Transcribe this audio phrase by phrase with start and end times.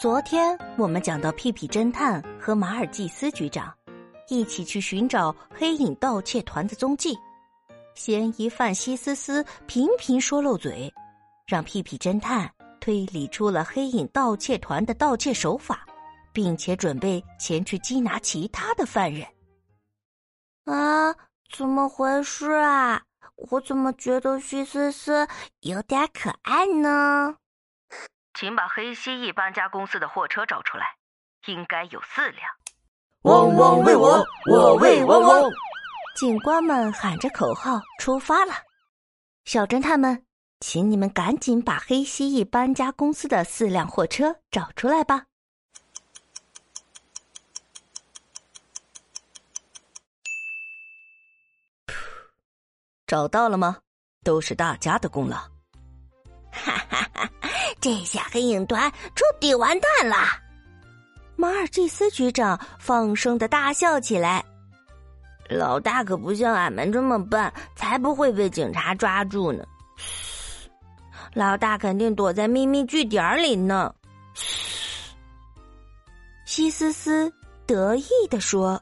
[0.00, 3.70] 昨天我们讲到，屁屁侦探和马尔济斯局长
[4.28, 7.14] 一起去寻找黑影盗窃团的踪迹。
[7.94, 10.90] 嫌疑犯西思思频频说漏嘴，
[11.46, 12.50] 让屁屁侦探
[12.80, 15.86] 推理出了黑影盗窃团的盗窃手法，
[16.32, 19.26] 并且准备前去缉拿其他的犯人。
[20.64, 21.14] 啊，
[21.54, 23.02] 怎么回事啊？
[23.50, 25.28] 我怎么觉得西思思
[25.60, 27.36] 有点可爱呢？
[28.34, 30.96] 请把黑蜥蜴搬家公司的货车找出来，
[31.46, 32.50] 应该有四辆。
[33.22, 35.50] 汪汪为我，我为汪汪。
[36.16, 38.52] 警官们喊着口号出发了。
[39.44, 40.24] 小侦探们，
[40.60, 45.26] 请你们赶紧把黑蜥蜴搬家公司的四辆货车找出来吧。
[53.06, 53.78] 找到了吗？
[54.22, 55.36] 都是大家的功劳。
[56.52, 57.29] 哈哈哈！
[57.80, 60.16] 这下黑影团彻底完蛋了。
[61.36, 64.44] 马尔济斯局长放声的大笑起来。
[65.48, 69.64] 老大可不像俺们这么笨，才不会被警察抓住呢。
[71.34, 73.92] 老大肯定躲在秘密据点里呢。
[76.44, 77.32] 西斯斯
[77.66, 78.80] 得意的说：“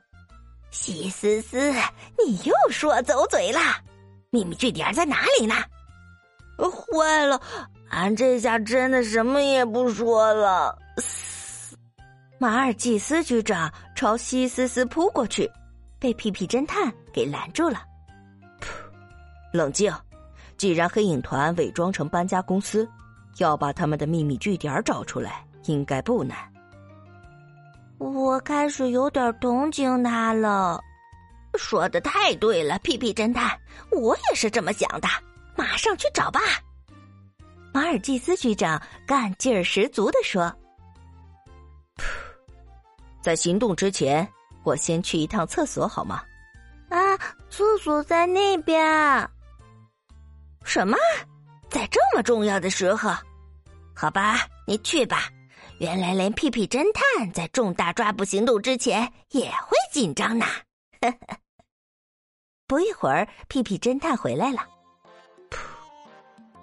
[0.70, 1.72] 西斯斯，
[2.24, 3.60] 你又说走嘴了。
[4.30, 5.54] 秘密据点在哪里呢？”
[6.58, 7.40] 坏了，
[7.90, 10.78] 俺这下真的什么也不说了。
[12.38, 15.50] 马尔济斯局长朝西斯斯扑过去，
[15.98, 17.82] 被屁屁侦探给拦住了。
[19.52, 19.92] 冷静，
[20.56, 22.88] 既然黑影团伪装成搬家公司，
[23.38, 26.36] 要把他们的秘密据点找出来，应该不难。
[27.98, 30.80] 我开始有点同情他了。
[31.56, 33.58] 说的太对了，屁屁侦探，
[33.90, 35.08] 我也是这么想的。
[35.56, 36.40] 马上去找吧，
[37.78, 40.52] 马尔济斯局长干劲儿十足的说
[43.22, 44.28] ：“在行动之前，
[44.64, 46.24] 我先去一趟厕所好吗？”
[46.90, 47.16] 啊，
[47.48, 48.84] 厕所在那边。
[50.64, 50.96] 什么？
[51.70, 53.12] 在这么重要的时候？
[53.94, 55.28] 好吧，你去吧。
[55.78, 60.44] 原来连屁屁侦探在重大抓捕行动之前也会紧张呢。
[62.66, 64.66] 不一会儿，屁屁侦探回来了。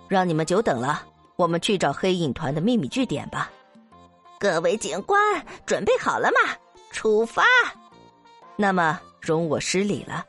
[0.07, 1.03] 让你们久等了，
[1.35, 3.51] 我们去找黑影团的秘密据点吧。
[4.39, 5.19] 各位警官，
[5.65, 6.55] 准备好了吗？
[6.91, 7.43] 出发。
[8.55, 10.25] 那么，容我失礼了。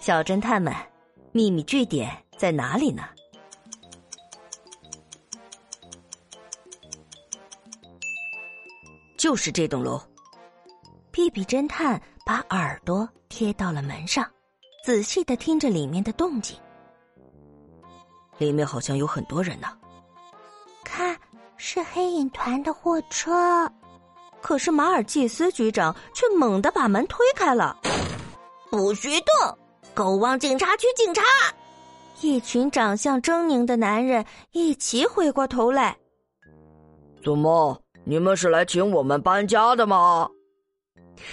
[0.00, 0.74] 小侦探们，
[1.32, 3.02] 秘密据点在哪里呢？
[9.16, 10.00] 就是这栋楼。
[11.10, 14.24] 屁屁侦探把耳朵贴到了门上，
[14.84, 16.56] 仔细的听着里面的动静。
[18.38, 19.68] 里面好像有很多人呢。
[20.84, 21.18] 看，
[21.56, 23.70] 是黑影团的货车。
[24.40, 27.76] 可是马尔济斯局长却猛地把门推开了。
[28.70, 29.58] 不许动！
[29.94, 31.22] 狗汪警察局警察！
[32.20, 35.96] 一群长相狰狞的男人一起回过头来。
[37.24, 40.28] 怎么，你们是来请我们搬家的吗？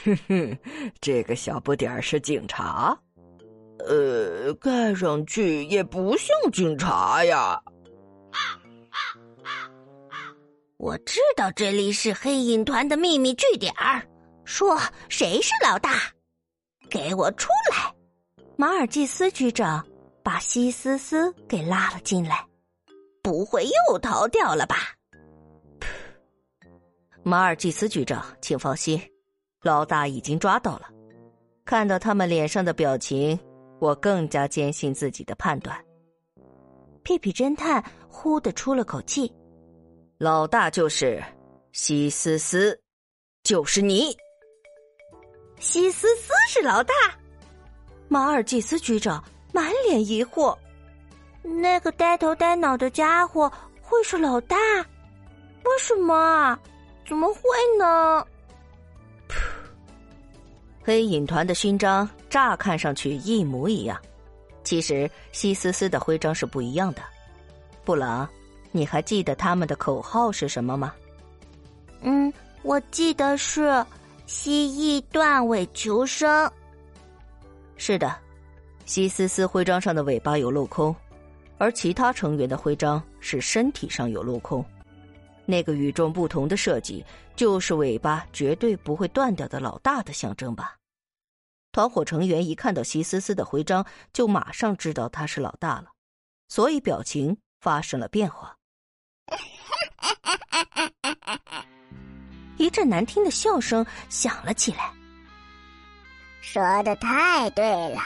[0.05, 0.57] 哼哼，
[0.99, 2.97] 这个小不点儿是警察。
[3.85, 7.61] 呃，看上去也不像警察呀。
[10.77, 14.01] 我知道这里是黑影团的秘密据点儿。
[14.45, 14.77] 说
[15.07, 15.91] 谁是老大？
[16.89, 17.93] 给我出来！
[18.57, 19.85] 马尔济斯局长
[20.21, 22.45] 把西斯斯给拉了进来。
[23.21, 24.75] 不会又逃掉了吧？
[27.23, 29.01] 马尔济斯局长，请放心，
[29.61, 30.89] 老大已经抓到了。
[31.63, 33.39] 看到他们脸上的表情。
[33.83, 35.77] 我更加坚信自己的判断。
[37.03, 39.29] 屁屁侦探呼的出了口气
[40.17, 41.21] ：“老大就是
[41.73, 42.79] 西思思，
[43.43, 44.15] 就是你。
[45.59, 46.93] 西思思是老大。”
[48.07, 50.57] 马尔济斯局长满脸疑惑
[51.43, 53.51] ：“那个呆头呆脑的家伙
[53.81, 54.55] 会是老大？
[55.65, 56.57] 为什么啊？
[57.05, 57.41] 怎么会
[57.77, 58.25] 呢？”
[60.85, 63.95] 黑影团的勋章乍看上去一模一样，
[64.63, 67.03] 其实西斯斯的徽章是不一样的。
[67.85, 68.27] 布朗，
[68.71, 70.95] 你还记得他们的口号是什么吗？
[72.01, 72.33] 嗯，
[72.63, 73.85] 我记得是
[74.25, 76.51] “蜥蜴断尾求生”。
[77.77, 78.17] 是的，
[78.83, 80.95] 西斯斯徽章上的尾巴有镂空，
[81.59, 84.65] 而其他成员的徽章是身体上有镂空。
[85.45, 90.75] 那个与众不同的设计，就是尾巴绝对不会断掉的老大的象征吧？
[91.73, 93.83] 团伙成员一看到席思思的徽章，
[94.13, 95.87] 就马上知道他是老大了，
[96.47, 98.55] 所以表情发生了变化。
[102.57, 104.93] 一阵难听的笑声响了起来。
[106.41, 107.99] 说的太对了，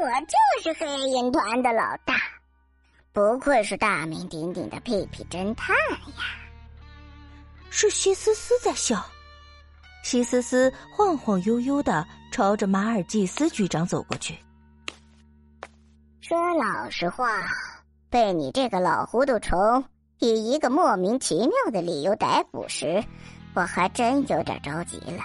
[0.00, 2.14] 我就是黑影团的老大，
[3.12, 6.24] 不愧是大名鼎鼎的屁屁侦探呀！
[7.70, 9.04] 是西思思在笑。
[10.04, 14.36] 西思思晃晃悠悠的朝着马尔济斯局长走过去。
[16.20, 17.26] 说老实话，
[18.10, 19.84] 被你这个老糊涂虫
[20.18, 23.02] 以一个莫名其妙的理由逮捕时，
[23.54, 25.24] 我还真有点着急了。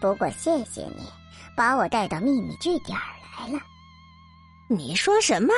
[0.00, 1.08] 不过谢谢你，
[1.56, 2.98] 把我带到秘密据点
[3.38, 3.58] 来了。
[4.68, 5.52] 你说什么？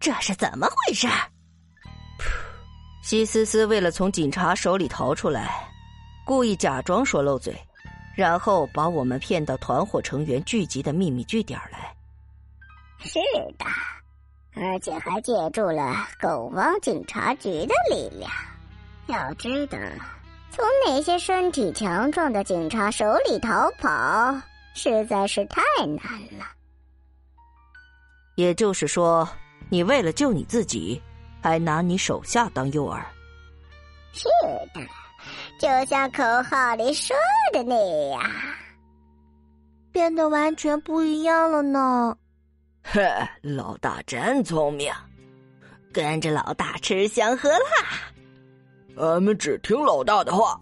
[0.00, 1.06] 这是怎么回事？
[3.02, 5.64] 西思思为了从警察手里逃出来。
[6.24, 7.56] 故意假装说漏嘴，
[8.16, 11.94] 然后把我们骗到团伙成员聚集的秘密据点来。
[12.98, 13.20] 是
[13.58, 13.66] 的，
[14.54, 18.28] 而且还借助了狗汪警察局的力量。
[19.06, 19.78] 要知道，
[20.50, 24.40] 从那些身体强壮的警察手里逃跑，
[24.74, 26.46] 实在是太难了。
[28.34, 29.28] 也就是说，
[29.68, 31.00] 你为了救你自己，
[31.42, 32.98] 还拿你手下当诱饵。
[34.12, 34.24] 是
[34.74, 34.80] 的。
[35.58, 37.16] 就像口号里说
[37.52, 37.74] 的那
[38.10, 38.22] 样，
[39.90, 42.16] 变得完全不一样了呢。
[42.84, 43.02] 嘿，
[43.42, 44.92] 老大真聪明，
[45.92, 49.02] 跟着老大吃香喝辣。
[49.02, 50.60] 俺们只听老大的话，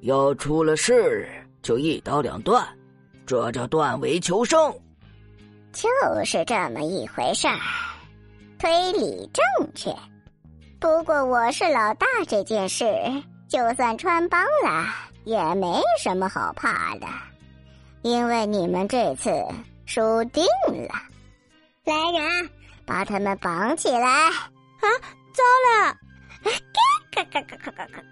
[0.00, 1.28] 要出了事
[1.62, 2.66] 就一刀两断，
[3.26, 4.72] 这叫断尾求生。
[5.72, 5.88] 就
[6.24, 7.58] 是这么一回事儿，
[8.58, 9.94] 推理正确。
[10.80, 12.84] 不过我是老大这件事。
[13.48, 14.86] 就算穿帮了，
[15.24, 17.06] 也没什么好怕的，
[18.02, 19.30] 因为你们这次
[19.86, 20.94] 输定了。
[21.84, 22.50] 来人，
[22.84, 24.28] 把他们绑起来！
[24.28, 24.86] 啊，
[25.32, 25.96] 糟了！
[27.10, 28.02] 嘎嘎嘎嘎嘎嘎嘎！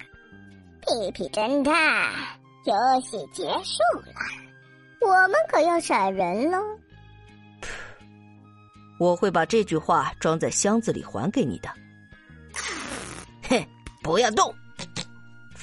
[0.80, 2.12] 屁屁侦探，
[2.64, 4.14] 游戏结束了，
[5.00, 6.58] 我们可要闪人喽！
[8.98, 11.68] 我会把这句话装在箱子里还给你的。
[13.50, 13.62] 哼，
[14.02, 14.54] 不要动！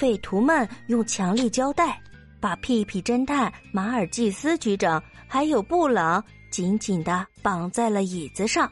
[0.04, 1.98] 匪徒们用强力胶带
[2.42, 6.22] 把屁屁侦探、马尔济斯局长还有布朗
[6.52, 8.70] 紧紧的绑在了椅子上。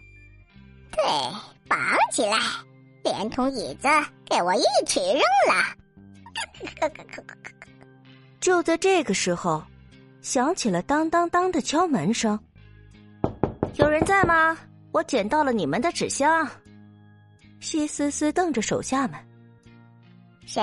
[0.91, 1.01] 对，
[1.69, 1.79] 绑
[2.11, 2.37] 起来，
[3.01, 3.87] 连同椅子
[4.25, 6.91] 给我一起扔了。
[8.41, 9.63] 就在这个时候，
[10.21, 12.37] 响起了当当当的敲门声。
[13.75, 14.57] 有人在吗？
[14.91, 16.45] 我捡到了你们的纸箱。
[17.61, 19.17] 西思思瞪着手下们，
[20.45, 20.61] 谁？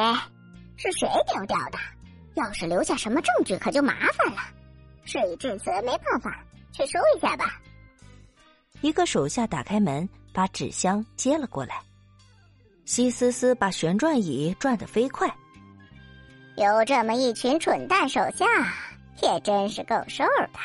[0.79, 1.79] 是谁丢掉的？
[2.35, 4.39] 要是留下什么证据，可就麻烦了。
[5.05, 6.41] 事已至此，没办法，
[6.73, 7.61] 去收一下吧。
[8.81, 11.81] 一个手下打开门，把纸箱接了过来。
[12.85, 15.29] 西思思把旋转椅转得飞快。
[16.57, 18.47] 有这么一群蠢蛋手下，
[19.21, 20.59] 也真是够受的。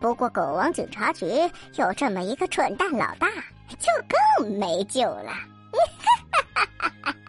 [0.00, 1.26] 不过狗王警察局
[1.74, 3.28] 有这么一个蠢蛋老大，
[3.78, 3.90] 就
[4.38, 5.32] 更没救了。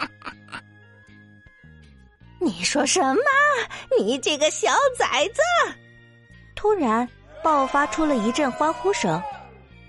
[2.39, 3.21] 你说什么？
[3.99, 5.41] 你这个小崽子！
[6.55, 7.07] 突然
[7.43, 9.21] 爆发出了一阵欢呼声。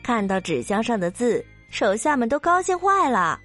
[0.02, 3.38] 看到纸箱上的字，手下们都高兴坏了。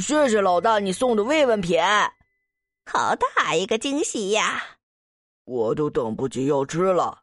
[0.00, 1.78] 谢谢老大，你送的慰问品，
[2.86, 4.62] 好大一个惊喜呀！
[5.44, 7.22] 我都等不及要吃了。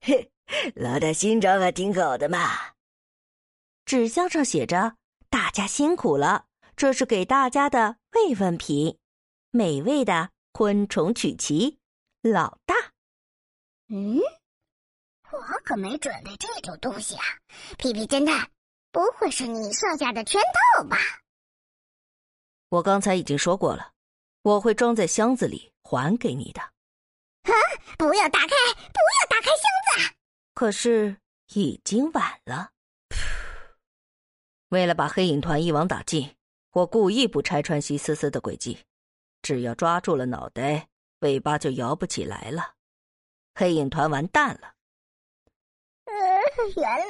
[0.00, 0.30] 嘿，
[0.76, 2.50] 老大心肠还挺好的嘛。
[3.84, 4.94] 纸箱上写着
[5.28, 6.44] ：“大家辛苦了，
[6.76, 8.96] 这是给大家的慰问品。”
[9.58, 11.80] 美味的昆虫曲奇，
[12.22, 12.76] 老大。
[13.88, 14.20] 嗯，
[15.32, 17.24] 我可没准备这种东西啊！
[17.76, 18.48] 皮皮侦探，
[18.92, 20.40] 不会是你设下的圈
[20.76, 20.96] 套吧？
[22.68, 23.94] 我刚才已经说过了，
[24.42, 26.60] 我会装在箱子里还给你的。
[26.60, 27.50] 啊！
[27.98, 28.46] 不要打开！
[28.46, 30.14] 不要打开箱子！
[30.54, 31.16] 可是
[31.54, 32.70] 已经晚了。
[34.68, 36.36] 为了把黑影团一网打尽，
[36.70, 38.78] 我故意不拆穿西思思的诡计。
[39.42, 40.88] 只要抓住了脑袋，
[41.20, 42.74] 尾巴就摇不起来了，
[43.54, 44.74] 黑影团完蛋了。
[46.04, 46.12] 呃，
[46.76, 47.06] 原来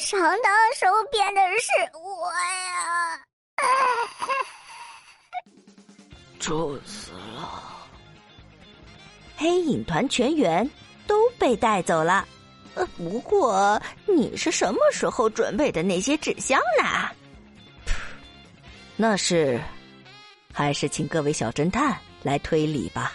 [0.00, 3.24] 上当受骗的是我呀！
[6.40, 7.88] 臭死了，
[9.36, 10.68] 黑影团全员
[11.06, 12.26] 都被带走了。
[12.74, 17.10] 呃，不过你是什么时候准备的那些纸箱呢？
[18.96, 19.60] 那是。
[20.56, 23.12] 还是请各位小侦探来推理吧。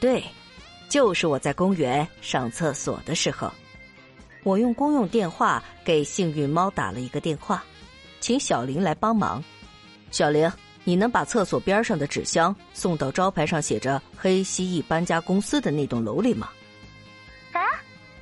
[0.00, 0.24] 对，
[0.88, 3.52] 就是我在公园上厕所的时候。
[4.42, 7.62] 我用公用电话给幸运猫打了一个电话，
[8.18, 9.42] 请小林来帮忙。
[10.10, 10.50] 小林，
[10.82, 16.48] 你能把厕所边上的纸箱送到招牌上写着“黑蜥蜴搬家公司”的那栋楼里吗？
[17.52, 17.60] 啊，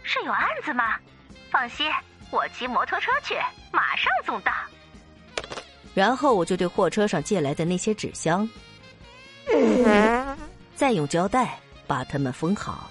[0.03, 0.99] 是有案子吗？
[1.51, 1.87] 放心，
[2.35, 3.37] 我骑摩托车去，
[3.71, 4.51] 马上送到。
[5.95, 8.49] 然后我就对货车上借来的那些纸箱，
[10.75, 12.91] 再用胶带把它们封好。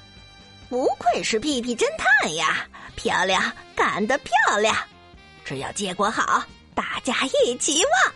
[0.69, 2.65] 不愧是屁屁侦探呀！
[2.95, 4.73] 漂亮，干得漂亮！
[5.43, 6.41] 只要结果好，
[6.73, 7.13] 大家
[7.45, 8.13] 一起望！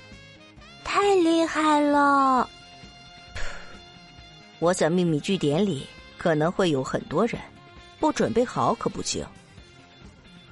[0.86, 2.50] 太厉害了！
[4.60, 5.86] 我想秘密据点里
[6.18, 7.38] 可能会有很多人，
[8.00, 9.28] 不准备好可不行。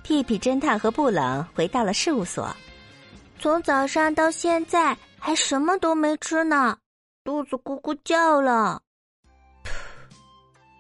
[0.06, 2.56] 屁屁侦探和布朗回到了事务所，
[3.40, 6.78] 从早上到现在还什么都没吃呢，
[7.24, 8.80] 肚子咕咕叫了。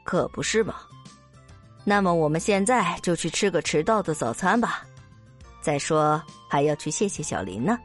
[0.04, 0.76] 可不是嘛。
[1.84, 4.84] 那么我们现在就去吃个迟到的早餐吧。
[5.60, 7.80] 再说还要去谢谢小林呢。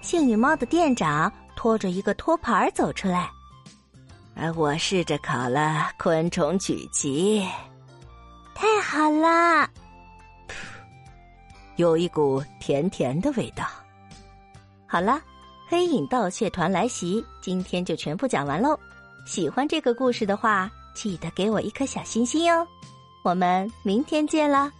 [0.00, 3.30] 幸运猫的店长拖着一个托盘走出来，
[4.34, 7.46] 而，我试着烤了昆虫曲奇，
[8.54, 9.68] 太好啦！
[11.76, 13.64] 有一股甜甜的味道。
[14.86, 15.20] 好啦，
[15.68, 18.78] 黑影盗窃团来袭，今天就全部讲完喽。
[19.26, 22.66] 喜欢这个故事的话，记得给我一颗小心心哦！
[23.24, 24.70] 我们明天见啦。